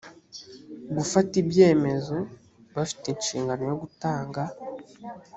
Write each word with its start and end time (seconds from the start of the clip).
gufata 0.95 1.33
ibyemezo 1.43 2.17
bafite 2.75 3.05
inshingano 3.09 3.63
yo 3.71 3.75
gutanga 3.83 4.41